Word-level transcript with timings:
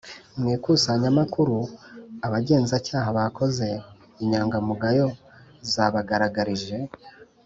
Mu 0.39 0.47
ikusanyamakuru 0.55 1.57
abagenzacyaha 2.25 3.09
bakoze, 3.17 3.67
inyangamugayo 4.23 5.07
zabagaragarije 5.71 6.77